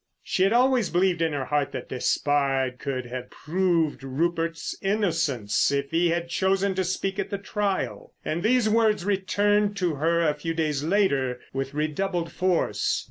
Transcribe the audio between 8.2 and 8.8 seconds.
And these